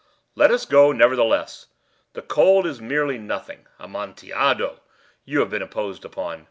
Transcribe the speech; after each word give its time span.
"Let 0.33 0.49
us 0.49 0.65
go, 0.65 0.91
nevertheless. 0.91 1.67
The 2.13 2.23
cold 2.23 2.65
is 2.65 2.81
merely 2.81 3.19
nothing. 3.19 3.67
Amontillado! 3.77 4.81
You 5.25 5.41
have 5.41 5.51
been 5.51 5.61
imposed 5.61 6.03
upon. 6.05 6.39